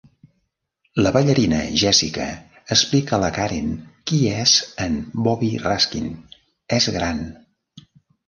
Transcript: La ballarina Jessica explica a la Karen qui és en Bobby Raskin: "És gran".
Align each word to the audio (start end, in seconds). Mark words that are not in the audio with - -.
La 1.07 1.09
ballarina 1.15 1.59
Jessica 1.81 2.23
explica 2.75 3.13
a 3.19 3.19
la 3.23 3.29
Karen 3.35 3.69
qui 4.11 4.21
és 4.37 4.55
en 4.87 4.95
Bobby 5.27 5.51
Raskin: 5.67 6.09
"És 6.79 6.89
gran". 6.97 7.21